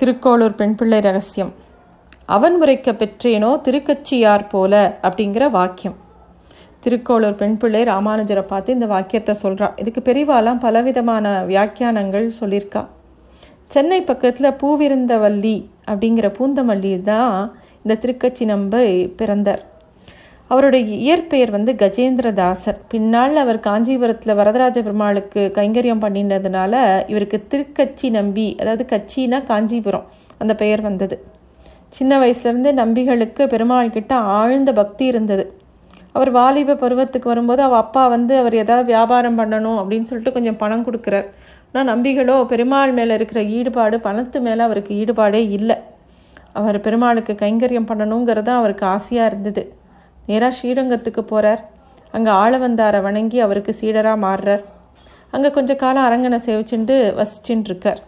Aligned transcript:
திருக்கோளூர் 0.00 0.54
பெண் 0.54 0.74
பிள்ளை 0.74 1.00
ரகசியம். 1.00 1.50
அவன் 2.24 2.54
உரைக்க 2.60 2.92
பெற்றேனோ 2.92 3.48
திருக்கச்சியார் 3.64 4.44
போல 4.48 4.98
அப்படிங்கிற 5.02 5.50
வாக்கியம். 5.50 5.96
திருக்கோளூர் 6.84 7.36
பெண் 7.40 7.56
பிள்ளை 7.56 7.82
ராமானுஜரை 7.82 8.42
பார்த்து 8.42 8.72
இந்த 8.72 8.86
வாக்கியத்தை 8.86 9.34
சொல்கிறான் 9.34 9.76
இதுக்கு 9.76 10.02
பெரிவாலாம் 10.08 10.60
பலவிதமான 10.60 11.44
வியாக்கியானங்கள் 11.50 12.28
சொல்லியிருக்கா. 12.40 12.82
சென்னை 13.66 14.02
பக்கத்தில் 14.02 14.58
பூவிருந்தவல்லி 14.62 15.56
அப்படிங்கிற 15.86 16.30
பூந்தமல்லி 16.38 17.02
தான் 17.02 17.34
இந்த 17.82 17.98
திருக்கச்சி 18.04 18.44
நம்பை 18.44 19.08
பிறந்தார். 19.20 19.62
அவருடைய 20.50 20.84
இயற்பெயர் 21.04 21.50
வந்து 21.50 21.72
கஜேந்திரதாசர். 21.72 22.78
பின்னால் 22.92 23.36
அவர் 23.36 23.58
காஞ்சிபுரத்தில் 23.66 24.38
வரதராஜ 24.40 24.76
பெருமாளுக்கு 24.86 25.42
கைங்கரியம் 25.58 26.02
பண்ணினதுனால 26.04 26.74
இவருக்கு 27.12 27.38
திருக்கச்சி 27.52 28.08
நம்பி 28.10 28.46
அதாவது 28.60 28.84
கச்சினா 28.94 29.38
காஞ்சிபுரம் 29.50 30.06
அந்த 30.38 30.54
பெயர் 30.54 30.80
வந்தது. 30.80 31.16
சின்ன 31.88 32.18
வயசுலேருந்தே 32.18 32.72
நம்பிகளுக்கு 32.82 33.42
பெருமாள் 33.46 33.94
கிட்ட 33.96 34.14
ஆழ்ந்த 34.16 34.72
பக்தி 34.72 35.04
இருந்தது. 35.06 35.44
அவர் 36.12 36.30
வாலிப 36.30 36.76
பருவத்துக்கு 36.82 37.28
வரும்போது 37.32 37.62
அவள் 37.62 37.82
அப்பா 37.84 38.02
வந்து 38.06 38.34
அவர் 38.38 38.54
ஏதாவது 38.54 38.86
வியாபாரம் 38.86 39.38
பண்ணணும் 39.40 39.78
அப்படின்னு 39.80 40.08
சொல்லிட்டு 40.10 40.32
கொஞ்சம் 40.32 40.56
பணம் 40.56 40.86
கொடுக்குறார். 40.86 41.28
ஆனால் 41.72 41.88
நம்பிகளோ 41.92 42.36
பெருமாள் 42.52 42.92
மேலே 42.92 43.14
இருக்கிற 43.14 43.40
ஈடுபாடு 43.56 43.98
பணத்து 44.06 44.40
மேலே 44.40 44.62
அவருக்கு 44.68 44.94
ஈடுபாடே 45.02 45.42
இல்லை. 45.58 45.76
அவர் 46.52 46.78
பெருமாளுக்கு 46.80 47.32
கைங்கரியம் 47.42 47.90
பண்ணணுங்கிறது 47.90 48.50
அவருக்கு 48.60 48.86
ஆசையாக 48.86 49.30
இருந்தது. 49.32 49.62
நேராக 50.28 50.52
ஸ்ரீரங்கத்துக்கு 50.58 51.24
போகிறார் 51.32 51.62
அங்கே 52.14 52.30
ஆளவந்தாரை 52.42 53.00
வணங்கி 53.06 53.38
அவருக்கு 53.46 53.72
சீடராக 53.80 54.22
மாறுறார். 54.26 54.62
அங்கே 55.34 55.50
கொஞ்ச 55.56 55.70
காலம் 55.82 56.06
அரங்கனை 56.06 56.38
சேவிச்சுண்டு 56.46 56.94
வசிச்சுட்டு 57.18 57.68
இருக்கார் 57.70 58.00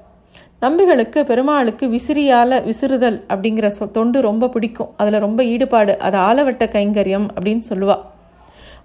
நம்பிகளுக்கு 0.64 1.20
பெருமாளுக்கு 1.28 1.84
விசிறியால் 1.94 2.56
விசிறுதல் 2.68 3.18
அப்படிங்கிற 3.32 3.66
சொ 3.76 3.84
தொண்டு 3.96 4.18
ரொம்ப 4.28 4.48
பிடிக்கும். 4.54 4.90
அதில் 5.00 5.24
ரொம்ப 5.26 5.40
ஈடுபாடு. 5.52 5.94
அது 6.06 6.16
ஆலவட்ட 6.28 6.64
கைங்கரியம் 6.74 7.28
அப்படின்னு 7.36 7.64
சொல்லுவாள் 7.70 8.02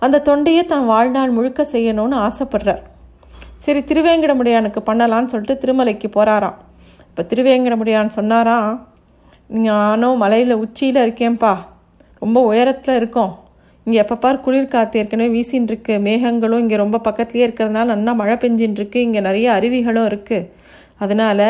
அந்த 0.06 0.22
தொண்டையே 0.28 0.64
தான் 0.66 0.86
வாழ்நாள் 0.94 1.36
முழுக்க 1.38 1.62
செய்யணும்னு 1.74 2.18
ஆசைப்படுறார். 2.28 2.82
சரி 3.66 3.82
திருவேங்கடமுடியானுக்கு 3.90 4.82
பண்ணலான்னு 4.90 5.32
சொல்லிட்டு 5.34 5.62
திருமலைக்கு 5.64 6.10
போகிறாராம் 6.18 6.58
இப்போ 7.10 7.24
திருவேங்கடமுடியான் 7.32 8.16
சொன்னாராம் 8.18 8.74
நானும் 9.66 10.22
மலையில் 10.24 10.62
உச்சியில் 10.64 11.04
இருக்கேன்ப்பா. 11.06 11.54
ரொம்ப 12.22 12.38
உயரத்தில் 12.52 12.98
இருக்கோம். 13.00 13.34
இங்கே 13.88 14.00
எப்போ 14.04 14.16
பார் 14.24 14.44
குளிர் 14.46 14.72
காற்று 14.74 15.00
ஏற்கனவே 15.02 15.30
வீசின்னு 15.36 15.70
இருக்கு 15.72 15.94
மேகங்களும் 16.08 16.62
இங்கே 16.64 16.78
ரொம்ப 16.84 16.98
பக்கத்துலேயே 17.08 17.46
இருக்கிறதுனால 17.48 17.86
நல்லா 17.94 18.14
மழை 18.22 18.36
பெஞ்சின்னு 18.42 18.80
இருக்கு 18.80 19.00
இங்கே 19.08 19.22
நிறைய 19.28 19.48
அருவிகளும் 19.58 20.08
இருக்குது 20.12 20.50
அதனால் 21.04 21.46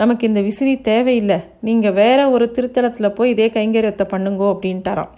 நமக்கு 0.00 0.24
இந்த 0.30 0.40
விசிறி 0.48 0.74
தேவையில்லை. 0.88 1.38
நீங்கள் 1.66 1.96
வேற 2.00 2.18
ஒரு 2.34 2.46
திருத்தலத்தில் 2.56 3.14
போய் 3.16 3.32
இதே 3.34 3.46
கைங்கரியத்தை 3.56 4.04
பண்ணுங்கோ 4.12 4.48
அப்படின்ட்டாராம். 4.54 5.12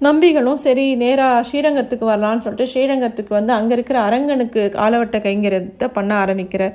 நம்பிகளும் 0.00 0.60
சரி 0.64 0.84
நேராக 1.02 1.44
ஸ்ரீரங்கத்துக்கு 1.48 2.06
வரலான்னு 2.10 2.44
சொல்லிட்டு 2.44 2.70
ஸ்ரீரங்கத்துக்கு 2.72 3.32
வந்து 3.38 3.52
அங்கே 3.58 3.74
இருக்கிற 3.76 3.98
அரங்கனுக்கு 4.08 4.62
காலவட்ட 4.78 5.18
கைங்கரியத்தை 5.26 5.86
பண்ண 5.96 6.12
ஆரம்பிக்கிறார். 6.24 6.74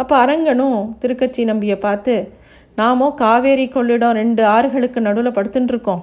அப்போ 0.00 0.14
அரங்கனும் 0.24 0.78
திருக்கட்சி 1.02 1.42
நம்பியை 1.52 1.76
பார்த்து 1.86 2.14
நாமோ 2.80 3.08
காவேரி 3.22 3.66
கொள்ளிடம் 3.76 4.18
ரெண்டு 4.20 4.42
ஆறுகளுக்கு 4.54 5.00
நடுவில் 5.06 5.36
படுத்துட்டுருக்கோம் 5.36 6.02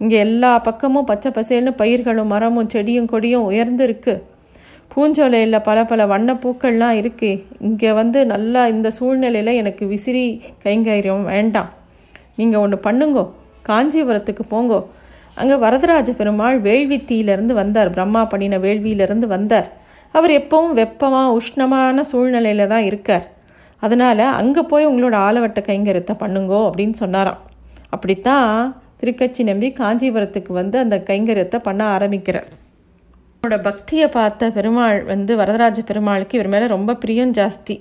இங்கே 0.00 0.18
எல்லா 0.26 0.50
பக்கமும் 0.68 1.08
பச்சை 1.10 1.30
பசேல்னு 1.36 1.72
பயிர்களும் 1.80 2.30
மரமும் 2.34 2.70
செடியும் 2.74 3.10
கொடியும் 3.12 3.48
உயர்ந்து 3.50 3.84
இருக்கு 3.84 4.14
பூஞ்சோலையில் 4.92 5.64
பல 5.66 5.78
பல 5.90 6.04
வண்ணப்பூக்கள்லாம் 6.12 6.96
இருக்குது 7.00 7.42
இங்கே 7.68 7.90
வந்து 7.98 8.20
நல்லா 8.32 8.62
இந்த 8.74 8.88
சூழ்நிலையில் 8.96 9.58
எனக்கு 9.60 9.84
விசிறி 9.92 10.24
கைங்கரியம் 10.64 11.28
வேண்டாம். 11.32 11.68
நீங்கள் 12.36 12.62
ஒன்று 12.64 12.78
பண்ணுங்கோ. 12.86 13.24
காஞ்சிபுரத்துக்கு 13.68 14.44
போங்கோ. 14.54 14.80
அங்கே 15.36 15.56
வரதராஜ 15.64 16.10
பெருமாள் 16.20 16.58
வேள்வித்தீயிலேருந்து 16.68 17.54
வந்தார். 17.62 17.92
பிரம்மா 17.96 18.22
பண்ணின 18.32 18.58
வேள்வியிலேருந்து 18.58 19.26
வந்தார். 19.36 19.68
அவர் 20.14 20.32
எப்பவும் 20.40 20.74
வெப்பமாக 20.80 21.34
உஷ்ணமான 21.38 22.00
சூழ்நிலையில் 22.10 22.70
தான் 22.74 22.86
இருக்கார். 22.90 23.26
அதனால் 23.82 24.26
அங்கே 24.40 24.62
போய் 24.72 24.90
உங்களோட 24.90 25.16
ஆலவட்ட 25.26 25.60
கைங்கரியத்தை 25.68 26.14
பண்ணுங்கோ 26.22 26.60
அப்படின்னு 26.68 26.96
சொன்னாராம். 27.02 27.40
அப்படித்தான் 27.90 28.50
திருக்கச்சி 29.02 29.42
நம்பி 29.44 29.68
காஞ்சிபுரத்துக்கு 29.78 30.52
வந்து 30.52 30.78
அந்த 30.78 30.96
கைங்கரியத்தை 31.10 31.58
பண்ண 31.58 31.82
ஆரம்பிக்கிறார். 31.84 32.48
அவரோட 33.42 33.62
பக்தியை 33.62 34.08
பார்த்த 34.08 34.50
பெருமாள் 34.50 34.98
வந்து 35.02 35.36
வரதராஜ 35.36 35.82
பெருமாளுக்கு 35.82 36.38
இவர் 36.38 36.52
மேலே 36.54 36.66
ரொம்ப 36.66 36.94
பிரியம் 36.94 37.32
ஜாஸ்தி. 37.32 37.76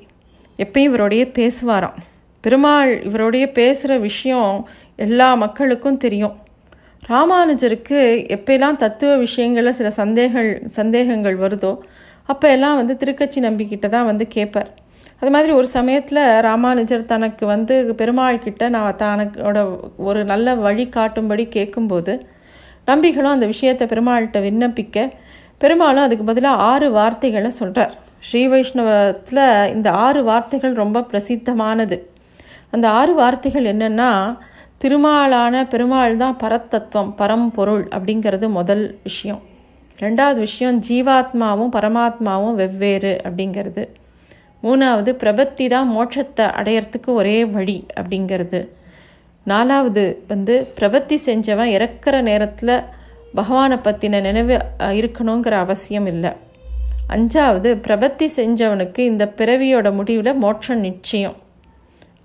எப்பயும் 0.60 0.90
இவரோடைய 0.90 1.24
பேசுவாராம். 1.40 1.98
பெருமாள் 2.44 2.92
இவரோடைய 3.04 3.46
பேசுகிற 3.52 3.98
விஷயம் 3.98 4.54
எல்லா 4.96 5.36
மக்களுக்கும் 5.36 5.98
தெரியும். 5.98 6.36
ராமானுஜருக்கு 7.04 8.00
எப்பெல்லாம் 8.36 8.78
தத்துவ 8.78 9.12
விஷயங்களில் 9.16 9.78
சில 9.80 9.90
சந்தேகங்கள் 9.90 10.50
சந்தேகங்கள் 10.80 11.38
வருதோ 11.38 11.72
அப்போ 12.30 12.48
எல்லாம் 12.52 12.76
வந்து 12.76 12.94
திருக்கட்சி 13.02 13.40
நம்பிக்கிட்ட 13.46 13.88
தான் 13.90 14.06
வந்து 14.06 14.28
கேட்பார் 14.28 14.70
அது 15.22 15.32
மாதிரி 15.32 15.52
ஒரு 15.54 15.68
சமயத்தில் 15.68 16.22
ராமானுஜர் 16.42 17.06
தனக்கு 17.06 17.46
வந்து 17.46 17.94
பெருமாள் 17.94 18.44
கிட்ட 18.44 18.70
நான் 18.70 18.96
தனக்கோட 18.96 19.60
ஒரு 19.96 20.24
நல்ல 20.24 20.56
வழி 20.56 20.86
காட்டும்படி 20.96 21.46
கேட்கும்போது 21.50 22.14
நம்பிகளும் 22.86 23.32
அந்த 23.32 23.46
விஷயத்தை 23.46 23.88
பெருமாள்கிட்ட 23.88 24.40
விண்ணப்பிக்க 24.48 25.12
பெருமாளும் 25.58 26.04
அதுக்கு 26.04 26.24
பதிலாக 26.24 26.66
ஆறு 26.72 26.92
வார்த்தைகளை 26.92 27.52
சொல்கிறார் 27.52 27.96
ஸ்ரீ 28.20 28.42
வைஷ்ணவத்தில் 28.48 29.72
இந்த 29.74 29.92
ஆறு 30.06 30.22
வார்த்தைகள் 30.24 30.74
ரொம்ப 30.74 31.00
பிரசித்தமானது. 31.12 31.98
அந்த 32.72 32.90
ஆறு 32.90 33.14
வார்த்தைகள் 33.14 33.66
என்னென்னா 33.66 34.10
திருமாலான 34.84 35.68
பெருமாள் 35.68 36.18
தான் 36.18 36.38
பரத்தத்துவம் 36.44 37.14
பரம்பொருள் 37.16 37.86
அப்படிங்கிறது 37.96 38.50
முதல் 38.50 38.84
விஷயம். 39.04 39.42
ரெண்டாவது 40.00 40.40
விஷயம் 40.48 40.78
ஜீவாத்மாவும் 40.90 41.74
பரமாத்மாவும் 41.76 42.54
வெவ்வேறு 42.54 43.22
அப்படிங்கிறது. 43.24 43.84
மூணாவது 44.64 45.12
பிரபத்தி 45.24 45.70
தான் 45.70 45.90
மோட்சத்தை 45.98 46.46
அடையறதுக்கு 46.60 47.10
ஒரே 47.22 47.46
வழி 47.46 47.86
அப்படிங்கிறது. 48.00 48.68
நாலாவது 49.44 50.24
வந்து 50.28 50.68
பிரபத்தி 50.80 51.18
செஞ்சவன் 51.26 51.74
இறக்குற 51.76 52.22
நேரத்தில் 52.22 52.76
பகவானை 53.34 53.78
பற்றின 53.78 54.22
நினைவு 54.22 54.56
இருக்கணுங்கிற 54.80 55.52
அவசியம் 55.52 56.06
இல்லை. 56.06 56.32
அஞ்சாவது 57.16 57.70
பிரபத்தி 57.88 58.28
செஞ்சவனுக்கு 58.36 59.00
இந்த 59.00 59.34
பிறவியோட 59.38 59.94
முடிவில் 59.94 60.34
மோட்சம் 60.36 60.80
நிச்சயம். 60.80 61.36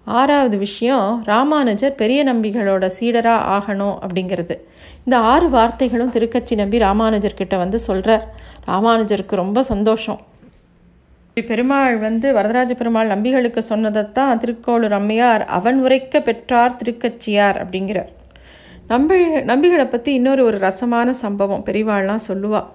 ஆறாவது 0.05 0.56
விஷயம் 0.59 1.23
ராமானுஜர் 1.25 1.94
பெரிய 1.94 2.25
நம்பிகளோட 2.25 2.91
சீடராக 3.00 3.47
ஆகணும் 3.56 3.97
அப்படிங்கிறது. 4.05 4.56
இந்த 5.05 5.19
ஆறு 5.19 5.49
வார்த்தைகளும் 5.49 6.15
திருக்கச்சி 6.17 6.55
நம்பி 6.55 6.78
ராமானுஜர்கிட்ட 6.78 7.56
வந்து 7.56 7.78
சொல்கிறார் 7.78 8.27
ராமானுஜருக்கு 8.67 9.34
ரொம்ப 9.43 9.62
சந்தோஷம். 9.62 10.21
பெருமாள் 11.43 11.97
வந்து 11.99 12.27
வரதராஜ 12.33 12.72
பெருமாள் 12.75 13.12
நம்பிகளுக்கு 13.12 13.62
சொன்னதைத்தான் 13.69 14.41
திருக்கோளூர் 14.43 14.95
அம்மையார் 14.99 15.45
அவன் 15.56 15.78
உரைக்க 15.84 16.21
பெற்றார் 16.21 16.77
திருக்கச்சியார் 16.81 17.56
அப்படிங்கிறார். 17.62 18.11
நம்பி 18.93 19.17
நம்பிகளை 19.50 19.87
பற்றி 19.87 20.11
இன்னொரு 20.15 20.43
ஒரு 20.44 20.59
ரசமான 20.59 21.12
சம்பவம் 21.23 21.65
பெரியவாள்லாம் 21.69 22.27
சொல்லுவாள் 22.28 22.69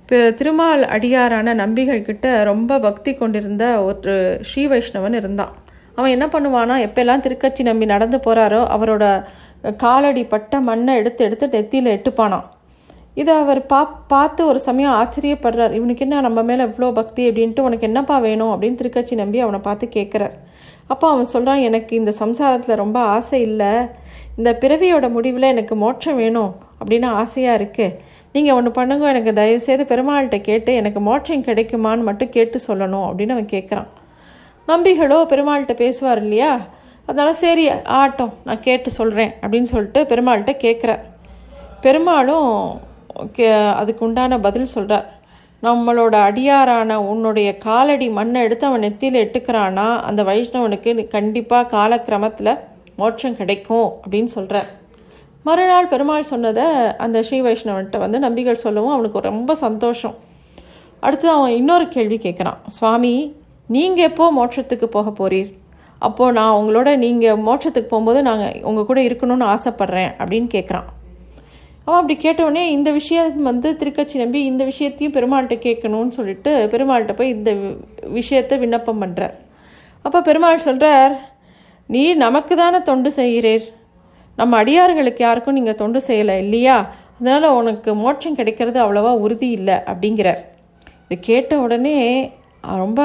இப்போ 0.00 0.18
திருமால் 0.30 0.82
அடியாரான 0.96 1.54
நம்பிகள் 1.54 2.06
கிட்ட 2.08 2.26
ரொம்ப 2.50 2.78
பக்தி 2.78 3.14
கொண்டிருந்த 3.14 3.64
ஒரு 3.82 4.14
ஸ்ரீ 4.48 4.64
வைஷ்ணவன் 4.66 5.16
இருந்தான். 5.20 5.54
அவன் 5.94 6.14
என்ன 6.16 6.26
பண்ணுவானா 6.26 6.74
எப்பெல்லாம் 6.86 7.24
திருக்கச்சி 7.26 7.62
நம்பி 7.62 7.86
நடந்து 7.94 8.20
போகிறாரோ 8.26 8.62
அவரோட 8.76 9.04
காலடி 9.76 10.24
பட்ட 10.24 10.60
மண்ணை 10.60 10.94
எடுத்து 10.96 11.24
எடுத்து 11.24 11.46
நெத்தியில் 11.54 11.94
எட்டுப்பானான் 11.96 12.46
இதை 13.16 13.34
அவர் 13.42 13.60
பா 13.66 13.80
பார்த்து 14.12 14.40
ஒரு 14.50 14.60
சமயம் 14.68 14.96
ஆச்சரியப்படுறார். 15.00 15.74
இவனுக்கு 15.78 16.04
என்ன 16.06 16.20
நம்ம 16.26 16.40
மேலே 16.48 16.62
இவ்வளோ 16.64 16.88
பக்தி 16.98 17.22
அப்படின்ட்டு 17.28 17.64
உனக்கு 17.68 17.88
என்னப்பா 17.88 18.16
வேணும் 18.26 18.52
அப்படின்னு 18.54 18.80
திருக்கட்சி 18.80 19.14
நம்பி 19.22 19.38
அவனை 19.44 19.60
பார்த்து 19.68 19.86
கேட்குறார் 19.96 20.34
அப்போ 20.92 21.06
அவன் 21.12 21.30
சொல்கிறான் 21.34 21.62
எனக்கு 21.68 21.92
இந்த 22.00 22.12
சம்சாரத்தில் 22.22 22.80
ரொம்ப 22.82 22.98
ஆசை 23.14 23.38
இல்லை. 23.48 23.70
இந்த 24.38 24.50
பிறவியோட 24.62 25.06
முடிவில் 25.14 25.52
எனக்கு 25.54 25.74
மோட்சம் 25.84 26.18
வேணும் 26.22 26.52
அப்படின்னு 26.80 27.08
ஆசையாக 27.22 27.58
இருக்குது 27.60 27.96
நீங்கள் 28.34 28.56
ஒன்று 28.58 28.70
பண்ணுங்க 28.78 29.04
எனக்கு 29.12 29.32
தயவுசெய்து 29.38 29.84
பெருமாள்கிட்ட 29.92 30.38
கேட்டு 30.48 30.70
எனக்கு 30.80 31.00
மோட்சம் 31.08 31.44
கிடைக்குமான்னு 31.48 32.08
மட்டும் 32.08 32.34
கேட்டு 32.36 32.58
சொல்லணும் 32.68 33.06
அப்படின்னு 33.08 33.36
அவன் 33.36 33.52
கேட்குறான் 33.54 33.88
நம்பிகளோ 34.68 35.18
பெருமாள்கிட்ட 35.32 35.74
பேசுவார் 35.84 36.20
இல்லையா? 36.24 36.50
அதனால் 37.08 37.40
சரி 37.44 37.64
ஆட்டம் 38.00 38.32
நான் 38.44 38.64
கேட்டு 38.68 38.90
சொல்கிறேன் 38.98 39.32
அப்படின்னு 39.42 39.68
சொல்லிட்டு 39.72 40.00
பெருமாள்கிட்ட 40.10 40.54
கேட்குறார் 40.66 41.02
பெருமாளும் 41.84 42.52
அதுக்கு 43.80 44.02
உண்டான 44.06 44.38
பதில் 44.46 44.74
சொல்கிறார் 44.76 45.06
நம்மளோட 45.62 46.14
அடியாரான 46.28 46.96
உன்னுடைய 47.10 47.48
காலடி 47.58 48.08
மண்ணை 48.18 48.40
எடுத்து 48.46 48.66
அவன் 48.68 48.84
நெத்தியில் 48.86 49.22
எட்டுக்கிறானா 49.24 49.86
அந்த 50.08 50.22
வைஷ்ணவனுக்கு 50.30 51.08
கண்டிப்பாக 51.14 51.70
காலக்கிரமத்தில் 51.76 52.52
மோட்சம் 53.00 53.38
கிடைக்கும் 53.40 53.88
அப்படின்னு 54.02 54.30
சொல்கிறார் 54.36 54.68
மறுநாள் 55.46 55.90
பெருமாள் 55.90 56.30
சொன்னதை 56.30 56.66
அந்த 57.04 57.18
ஸ்ரீ 57.26 57.38
வைஷ்ணவன்கிட்ட 57.46 57.98
வந்து 58.04 58.18
நம்பிகள் 58.26 58.62
சொல்லவும் 58.64 58.94
அவனுக்கு 58.94 59.28
ரொம்ப 59.30 59.54
சந்தோஷம். 59.64 60.14
அடுத்து 61.00 61.26
அவன் 61.34 61.56
இன்னொரு 61.60 61.86
கேள்வி 61.88 62.18
கேட்குறான். 62.24 62.60
சுவாமி 62.76 63.14
நீங்கள் 63.74 64.06
எப்போ 64.10 64.24
மோட்சத்துக்கு 64.38 64.86
போக 64.96 65.10
போகிறீர் 65.10 65.50
அப்போது 66.06 66.36
நான் 66.38 66.56
உங்களோட 66.60 66.88
நீங்கள் 67.04 67.42
மோட்சத்துக்கு 67.48 67.90
போகும்போது 67.92 68.20
நாங்கள் 68.28 68.56
உங்கள் 68.70 68.88
கூட 68.90 69.00
இருக்கணும்னு 69.08 69.46
ஆசைப்பட்றேன் 69.54 70.12
அப்படின்னு 70.20 70.48
கேட்குறான். 70.56 70.88
அவன் 71.86 72.00
அப்படி 72.00 72.18
கேட்டவுடனே 72.20 72.70
இந்த 72.70 72.90
விஷயம் 72.90 73.42
வந்து 73.42 73.76
திருக்கட்சி 73.78 74.16
நம்பி 74.16 74.44
இந்த 74.44 74.64
விஷயத்தையும் 74.64 75.14
பெருமாள்கிட்ட 75.14 75.56
கேட்கணும்னு 75.66 76.08
சொல்லிட்டு 76.08 76.68
பெருமாள்கிட்ட 76.70 77.12
போய் 77.12 77.28
இந்த 77.28 77.52
வி- 77.52 77.76
விஷயத்தை 78.08 78.58
விண்ணப்பம் 78.58 79.02
பண்ணுறார் 79.02 79.34
அப்போ 80.02 80.22
பெருமாள் 80.22 80.58
சொல்கிறார் 80.58 81.14
நீ 81.88 82.14
நமக்கு 82.14 82.56
தானே 82.56 82.82
தொண்டு 82.82 83.12
செய்கிறீர்? 83.16 83.66
நம்ம 84.36 84.56
அடியார்களுக்கு 84.56 85.24
யாருக்கும் 85.24 85.54
நீங்கள் 85.54 85.74
தொண்டு 85.74 86.00
செய்யலை 86.06 86.38
இல்லையா? 86.38 86.76
அதனால் 87.20 87.50
உனக்கு 87.50 87.94
மோட்சம் 87.94 88.34
கிடைக்கிறது 88.34 88.78
அவ்வளோவா 88.84 89.12
உறுதி 89.16 89.50
இல்லை 89.50 89.74
அப்படிங்கிறார். 89.74 90.40
இது 91.08 91.20
கேட்ட 91.20 91.58
உடனே 91.58 91.96
ரொம்ப 92.76 93.00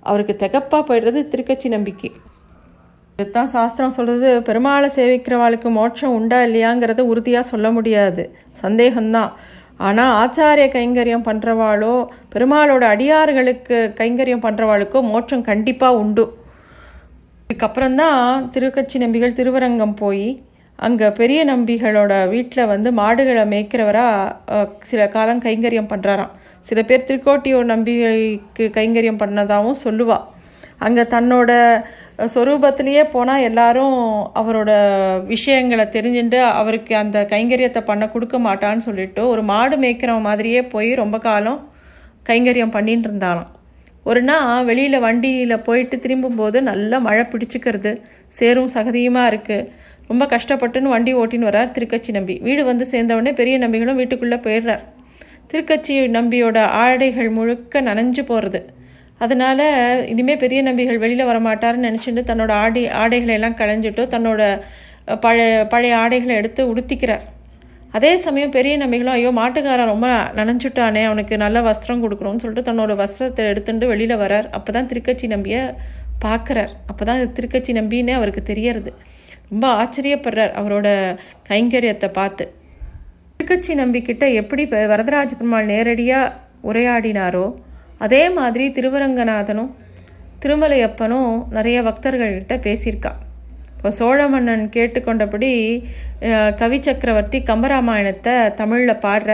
அவருக்கு 0.00 0.36
திகப்பாக 0.38 0.82
போயிடுறது 0.88 1.20
திருக்கட்சி 1.28 1.68
நம்பிக்கை. 1.68 2.10
இதுதான் 3.20 3.52
சாஸ்திரம் 3.54 3.94
சொல்கிறது 3.94 4.28
பெருமாளை 4.48 4.88
சேவிக்கிறவாளுக்கு 4.96 5.68
மோட்சம் 5.76 6.12
உண்டா 6.16 6.36
இல்லையாங்கிறத 6.46 7.04
உறுதியாக 7.12 7.50
சொல்ல 7.52 7.66
முடியாது. 7.76 8.22
சந்தேகம்தான். 8.60 9.30
ஆனால் 9.86 10.12
ஆச்சாரிய 10.20 10.66
கைங்கரியம் 10.76 11.24
பண்ணுறவாளோ 11.28 11.94
பெருமாளோட 12.34 12.84
அடியார்களுக்கு 12.94 13.78
கைங்கரியம் 14.00 14.44
பண்ணுறவாளுக்கோ 14.46 15.02
மோட்சம் 15.10 15.44
கண்டிப்பாக 15.50 16.00
உண்டு. 16.02 16.24
இதுக்கப்புறம்தான் 17.50 18.22
திருக்கட்சி 18.54 18.96
நம்பிகள் 19.04 19.36
திருவரங்கம் 19.40 19.98
போய் 20.02 20.26
அங்கே 20.86 21.06
பெரிய 21.20 21.42
நம்பிகளோட 21.52 22.14
வீட்டில் 22.36 22.70
வந்து 22.72 22.88
மாடுகளை 23.02 23.44
மேய்க்கிறவராக 23.52 24.66
சில 24.90 25.02
காலம் 25.14 25.44
கைங்கரியம் 25.46 25.92
பண்ணுறாராம் 25.92 26.34
சில 26.66 26.80
பேர் 26.88 27.08
திருக்கோட்டியூர் 27.08 27.72
நம்பிகைக்கு 27.74 28.66
கைங்கரியம் 28.78 29.22
பண்ணதாகவும் 29.22 29.82
சொல்லுவாள் 29.86 30.26
அங்கே 30.86 31.04
தன்னோட 31.14 31.52
சொரூபத்திலேயே 32.34 33.02
போனால் 33.12 33.44
எல்லாரும் 33.48 33.96
அவரோட 34.40 34.70
விஷயங்களை 35.32 35.84
தெரிஞ்சுட்டு 35.96 36.38
அவருக்கு 36.60 36.94
அந்த 36.96 37.18
கைங்கரியத்தை 37.32 37.80
பண்ண 37.90 38.04
கொடுக்க 38.14 38.36
மாட்டான்னு 38.46 38.86
சொல்லிட்டு 38.86 39.22
ஒரு 39.32 39.42
மாடு 39.50 39.76
மேய்க்கிறவன் 39.82 40.26
மாதிரியே 40.28 40.62
போய் 40.72 40.90
ரொம்ப 41.02 41.18
காலம் 41.26 41.60
கைங்கரியம் 42.28 42.74
பண்ணிட்டு 42.76 43.08
இருந்தாலாம். 43.08 43.50
ஒரு 44.04 44.20
நாள் 44.22 44.64
வெளியில் 44.64 45.04
வண்டியில் 45.06 45.64
போயிட்டு 45.66 45.96
திரும்பும்போது 46.04 46.58
நல்லா 46.70 46.98
மழை 47.06 47.24
பிடிச்சிக்கிறது. 47.32 47.92
சேரும் 48.38 48.72
சகதியுமாக 48.76 49.30
இருக்குது 49.32 49.68
ரொம்ப 50.10 50.24
கஷ்டப்பட்டுன்னு 50.34 50.94
வண்டி 50.94 51.12
ஓட்டின்னு 51.20 51.48
வரார் 51.50 51.74
திருக்கச்சி 51.76 52.12
நம்பி. 52.18 52.36
வீடு 52.46 52.62
வந்து 52.70 52.84
சேர்ந்தவுடனே 52.92 53.32
பெரிய 53.40 53.58
நம்பிகளும் 53.64 54.00
வீட்டுக்குள்ளே 54.00 54.38
போயிடுறார். 54.46 54.82
திருக்கச்சி 55.50 55.94
நம்பியோட 56.18 56.58
ஆடைகள் 56.84 57.30
முழுக்க 57.38 57.80
நனைஞ்சு 57.80 58.24
போகிறது 58.30 58.60
அதனால 59.24 59.60
இனிமேல் 60.12 60.42
பெரிய 60.42 60.60
நம்பிகள் 60.68 61.00
வெளியில் 61.04 61.28
வரமாட்டார்னு 61.30 61.86
நினச்சிட்டு 61.88 62.22
தன்னோட 62.30 62.52
ஆடி 62.64 62.82
ஆடைகளை 63.02 63.32
எல்லாம் 63.38 63.58
களைஞ்சிட்டு 63.60 64.02
தன்னோட 64.14 64.42
பழைய 65.24 65.52
பழைய 65.72 65.92
ஆடைகளை 66.02 66.34
எடுத்து 66.40 66.62
உடுத்திக்கிறார். 66.70 67.24
அதே 67.96 68.10
சமயம் 68.24 68.54
பெரிய 68.56 68.74
நம்பிகளும் 68.82 69.14
ஐயோ 69.18 69.30
மாட்டுக்காரன் 69.38 69.90
ரொம்ப 69.92 70.08
நனைஞ்சுட்டானே 70.38 71.02
அவனுக்கு 71.10 71.34
நல்ல 71.44 71.58
வஸ்திரம் 71.68 72.02
கொடுக்கணும்னு 72.04 72.42
சொல்லிட்டு 72.42 72.68
தன்னோட 72.70 72.94
வஸ்திரத்தை 73.02 73.44
எடுத்துட்டு 73.52 73.86
வெளியில் 73.92 74.20
வரார். 74.22 74.48
அப்போ 74.56 74.72
தான் 74.76 74.88
திருக்கச்சி 74.90 75.28
நம்பியை 75.34 75.62
பார்க்குறார். 76.24 76.72
அப்போ 76.90 77.02
தான் 77.10 77.22
திருக்கச்சி 77.38 77.72
நம்பின்னே 77.80 78.14
அவருக்கு 78.18 78.42
தெரியறது. 78.50 78.92
ரொம்ப 79.52 79.66
ஆச்சரியப்படுறார் 79.82 80.52
அவரோட 80.60 80.88
கைங்கரியத்தை 81.50 82.10
பார்த்து. 82.18 82.46
திருக்கச்சி 83.36 83.74
நம்பிக்கிட்ட 83.82 84.26
எப்படி 84.40 84.62
வரதராஜ 84.92 85.32
பெருமாள் 85.40 85.70
நேரடியாக 85.72 86.34
உரையாடினாரோ 86.70 87.46
அதே 88.04 88.22
மாதிரி 88.38 88.64
திருவரங்கநாதனும் 88.76 89.70
திருமலையப்பனும் 90.42 91.32
நிறைய 91.56 91.78
பக்தர்கள்கிட்ட 91.86 92.56
பேசியிருக்கா. 92.66 93.12
இப்போ 93.76 93.90
சோழ 93.98 94.18
மன்னன் 94.32 94.64
கேட்டுக்கொண்டபடி 94.76 95.50
கவி 96.60 96.78
சக்கரவர்த்தி 96.86 97.38
கம்பராமாயணத்தை 97.50 98.34
தமிழில் 98.60 99.02
பாடுற. 99.06 99.30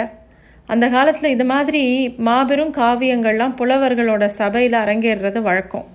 அந்த 0.72 0.84
காலத்தில் 0.94 1.34
இது 1.34 1.44
மாதிரி 1.52 1.82
மாபெரும் 2.28 2.72
காவியங்கள்லாம் 2.80 3.56
புலவர்களோட 3.60 4.24
சபையில் 4.40 4.76
அரங்கேறுறது 4.84 5.40
வழக்கம். 5.48 5.86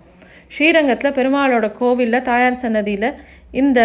ஸ்ரீரங்கத்தில் 0.55 1.15
பெருமாளோட 1.17 1.65
கோவிலில் 1.79 2.27
தாயார் 2.29 2.61
சன்னதியில் 2.63 3.09
இந்த 3.61 3.79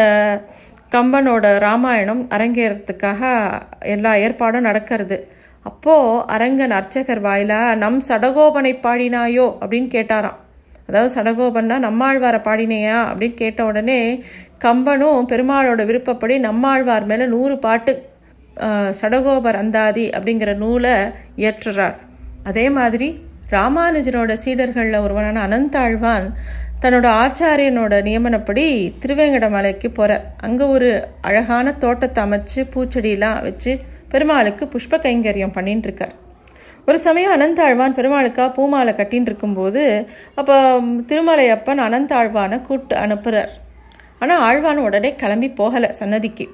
கம்பனோட 0.95 1.45
ராமாயணம் 1.67 2.23
அரங்கேறதுக்காக 2.37 3.23
எல்லா 3.95 4.13
ஏற்பாடும் 4.25 4.67
நடக்கிறது. 4.69 5.17
அப்போது 5.65 6.23
அரங்கன் 6.35 6.75
அர்ச்சகர் 6.79 7.23
வாயிலா 7.27 7.61
நம் 7.83 8.01
சடகோபனை 8.09 8.73
பாடினாயோ? 8.87 9.47
அப்படின்னு 9.61 9.89
கேட்டாராம். 9.97 10.39
அதாவது 10.89 11.11
சடகோபன்னா 11.17 11.77
நம்மாழ்வாரை 11.87 12.41
பாடினையா? 12.49 12.99
அப்படின்னு 13.11 13.37
கேட்ட 13.43 13.61
உடனே 13.65 14.01
கம்பனும் 14.65 15.29
பெருமாளோட 15.31 15.83
விருப்பப்படி 15.91 16.35
நம்மாழ்வார் 16.39 17.07
மேலே 17.11 17.27
நூறு 17.27 17.55
பாட்டு 17.59 17.93
சடகோபர் 19.01 19.57
அந்தாதி 19.63 20.05
அப்படிங்கிற 20.17 20.51
நூலை 20.57 20.93
இயற்றுறார். 21.37 21.97
அதே 22.43 22.67
மாதிரி 22.71 23.09
ராமானுஜரோட 23.55 24.33
சீடர்களில் 24.45 25.03
ஒருவனான 25.05 25.41
அனந்தாழ்வான் 25.47 26.27
தன்னோட 26.83 27.09
ஆச்சாரியனோட 27.23 27.95
நியமனப்படி 28.09 28.65
திருவேங்கடமலைக்கு 29.03 29.89
போகிறார் 29.89 30.25
அங்கே 30.47 30.65
ஒரு 30.77 30.89
அழகான 31.21 31.73
தோட்டத்தை 31.85 32.21
அமைச்சு 32.25 32.61
பூச்செடியெல்லாம் 32.75 33.39
வச்சு 33.49 33.73
பெருமாளுக்கு 34.15 34.65
புஷ்ப 34.75 34.99
கைங்கரியம் 35.07 35.57
பண்ணிட்டு 35.57 35.89
இருக்கார் 35.89 36.15
ஒரு 36.89 36.99
சமயம் 37.05 37.35
அனந்தாழ்வான் 37.37 37.97
பெருமாளுக்காக 37.99 38.49
பூமாலை 38.57 38.93
கட்டின்னு 38.97 39.31
இருக்கும்போது 39.31 39.83
அப்போ 40.41 40.57
திருமலையப்பன் 41.11 41.81
அனந்தாழ்வானை 41.87 42.59
கூட்டு 42.67 42.97
அனுப்புகிறார் 43.05 43.53
ஆனால் 44.19 44.43
ஆழ்வான் 44.49 44.81
உடனே 44.89 45.11
கிளம்பி 45.23 45.49
போகலை 45.61 45.89
சன்னதிக்கு. 46.01 46.47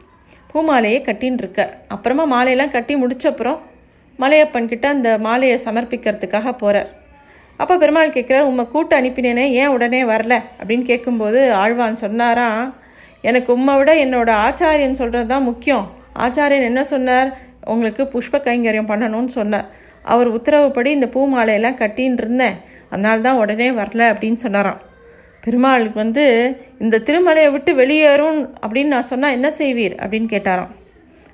பூமாலையே 0.53 1.01
கட்டின்னு 1.09 1.43
இருக்கார் 1.45 1.73
அப்புறமா 1.95 2.25
மாலையெல்லாம் 2.33 2.73
கட்டி 2.77 2.95
முடிச்சப்புறம் 3.03 3.59
மலையப்பன் 4.19 4.71
கிட்ட 4.71 4.87
அந்த 4.89 5.11
மாலையை 5.27 5.59
சமர்ப்பிக்கிறதுக்காக 5.67 6.53
போகிறார் 6.63 6.91
அப்போ 7.61 7.75
பெருமாள் 7.83 8.15
கேட்குறார் 8.17 8.49
உம்மை 8.51 8.65
கூட்டு 8.73 8.95
அனுப்பினேனே 9.01 9.45
ஏன் 9.61 9.73
உடனே 9.77 10.01
வரல? 10.11 10.35
அப்படின்னு 10.59 10.85
கேட்கும்போது 10.91 11.41
ஆழ்வான் 11.63 12.03
சொன்னாராம் 12.05 12.63
எனக்கு 13.29 13.51
உம்மை 13.56 13.75
விட 13.77 13.93
என்னோட 14.05 14.31
ஆச்சாரியன் 14.47 15.01
சொல்கிறது 15.01 15.31
தான் 15.33 15.49
முக்கியம். 15.51 15.87
ஆச்சாரியன் 16.25 16.69
என்ன 16.71 16.83
சொன்னார்? 16.85 17.31
உங்களுக்கு 17.62 18.03
புஷ்ப 18.05 18.39
கைங்கரியம் 18.39 18.91
பண்ணணும்னு 18.93 19.27
சொன்னார் 19.27 19.65
அவர் 20.03 20.29
உத்தரவுப்படி 20.29 20.91
இந்த 20.91 21.07
பூ 21.07 21.37
மாலையெல்லாம் 21.37 21.81
கட்டின்னு 21.83 22.17
இருந்தேன். 22.17 22.57
அதனால 22.91 23.21
தான் 23.21 23.37
உடனே 23.37 23.71
வரல 23.71 24.03
அப்படின்னு 24.12 24.35
சொன்னாராம். 24.35 24.81
பெருமாளுக்கு 25.45 25.99
வந்து 25.99 26.25
இந்த 26.79 26.99
திருமலையை 26.99 27.53
விட்டு 27.53 27.75
வெளியேறும் 27.75 28.55
அப்படின்னு 28.62 28.85
நான் 28.85 29.03
சொன்னால் 29.03 29.32
என்ன 29.32 29.53
செய்வீர்? 29.58 29.94
அப்படின்னு 30.03 30.29
கேட்டாராம். 30.32 30.73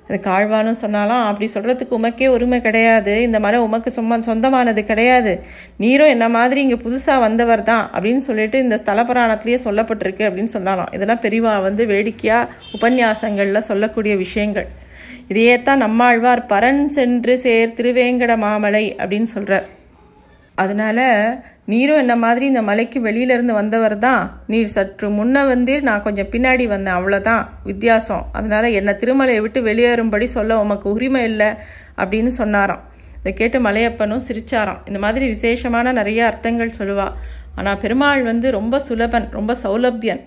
அது 0.09 0.19
காழ்வானும் 0.19 0.81
சொன்னாலாம் 0.81 1.23
அப்படி 1.29 1.49
சொல்கிறதுக்கு 1.53 1.97
உமக்கே 1.97 2.27
உரிமை 2.27 2.61
கிடையாது. 2.61 3.21
இந்த 3.21 3.39
மலை 3.39 3.59
உமக்கு 3.59 3.91
சும்மா 3.91 4.19
சொந்தமானது 4.19 4.85
கிடையாது. 4.85 5.39
நீரும் 5.77 6.07
என்ன 6.07 6.29
மாதிரி 6.29 6.61
இங்கே 6.61 6.75
புதுசாக 6.75 7.19
வந்தவர் 7.19 7.63
தான் 7.63 7.89
அப்படின்னு 7.93 8.17
சொல்லிட்டு 8.17 8.57
இந்த 8.57 8.77
ஸ்தல 8.77 9.03
புராணத்திலேயே 9.03 9.59
சொல்லப்பட்டிருக்கு 9.63 10.23
அப்படின்னு 10.29 10.53
சொன்னாலாம் 10.53 10.93
இதெல்லாம் 10.93 11.19
பெரிவா 11.19 11.61
வந்து 11.61 11.85
வேடிக்கையாக 11.85 12.49
உபன்யாசங்களில் 12.73 13.59
சொல்லக்கூடிய 13.59 14.15
விஷயங்கள். 14.15 14.67
இதையே 15.31 15.55
தான் 15.61 15.83
நம்மாழ்வார் 15.85 16.43
பரன் 16.51 16.83
சென்று 16.97 17.35
சேர் 17.45 17.75
திருவேங்கட 17.79 18.35
மாமலை 18.45 18.85
அப்படின்னு 19.01 19.29
சொல்கிறார் 19.35 19.67
அதனால 20.55 20.99
நீரும் 21.71 22.01
என்ன 22.01 22.13
மாதிரி 22.15 22.45
இந்த 22.45 22.61
மலைக்கு 22.61 22.99
வெளியிலேருந்து 23.07 23.53
வந்தவர் 23.53 23.95
தான் 24.05 24.21
நீர் 24.51 24.71
சற்று 24.75 25.07
முன்ன 25.17 25.43
வந்தீர் 25.49 25.87
நான் 25.89 26.03
கொஞ்சம் 26.05 26.29
பின்னாடி 26.33 26.65
வந்தேன் 26.67 26.97
அவ்வளோதான் 26.97 27.43
வித்தியாசம். 27.69 28.23
அதனால 28.31 28.69
என்னை 28.69 28.93
திருமலையை 29.01 29.41
விட்டு 29.45 29.61
வெளியேறும்படி 29.61 30.27
சொல்ல 30.35 30.59
உமக்கு 30.63 30.87
உரிமை 30.95 31.23
இல்லை 31.23 31.49
அப்படின்னு 32.01 32.31
சொன்னாராம். 32.41 32.83
இதை 33.19 33.33
கேட்டு 33.33 33.59
மலையப்பனும் 33.67 34.25
சிரிச்சாராம். 34.27 34.79
இந்த 34.85 34.99
மாதிரி 34.99 35.27
விசேஷமான 35.27 35.91
நிறைய 35.91 36.25
அர்த்தங்கள் 36.25 36.77
சொல்லுவா. 36.79 37.07
ஆனால் 37.55 37.79
பெருமாள் 37.83 38.23
வந்து 38.23 38.47
ரொம்ப 38.51 38.81
சுலபன் 38.89 39.27
ரொம்ப 39.31 39.55
சௌலபியன். 39.63 40.23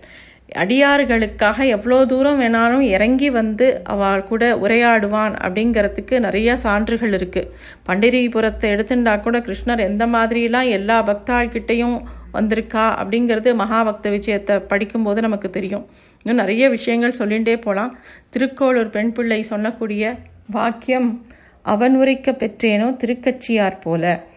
அடியார்களுக்காக 0.57 1.66
எவ்வளோ 1.66 2.07
தூரம் 2.07 2.40
வேணாலும் 2.40 2.80
இறங்கி 2.80 3.30
வந்து 3.30 3.83
அவள் 3.83 4.25
கூட 4.25 4.57
உரையாடுவான் 4.57 5.35
அப்படிங்கிறதுக்கு 5.35 6.19
நிறைய 6.19 6.57
சான்றுகள் 6.62 7.12
இருக்குது 7.12 7.50
பண்டிரிபுரத்தை 7.87 8.71
எடுத்துட்டா 8.71 9.21
கூட 9.21 9.38
கிருஷ்ணர் 9.38 9.78
எந்த 9.78 10.07
மாதிரிலாம் 10.07 10.71
எல்லா 10.71 11.02
பக்தாள்கிட்டையும் 11.02 12.02
வந்திருக்கா 12.33 12.87
அப்படிங்கிறது 13.00 13.52
மகாபக்த 13.54 14.11
விஷயத்தை 14.11 14.59
படிக்கும்போது 14.59 15.21
நமக்கு 15.21 15.50
தெரியும். 15.50 15.87
இன்னும் 16.19 16.37
நிறைய 16.37 16.69
விஷயங்கள் 16.69 17.19
சொல்லிகிட்டே 17.19 17.57
போகலாம் 17.57 17.99
திருக்கோளூர் 18.30 18.90
பெண் 18.90 19.12
பிள்ளை 19.12 19.45
சொன்னக்கூடிய 19.50 20.16
வாக்கியம் 20.47 21.26
அவன் 21.62 21.97
உரைக்க 21.97 22.30
பெற்றேனோ 22.33 22.97
திருக்கச்சியார் 22.97 23.80
போல. 23.80 24.28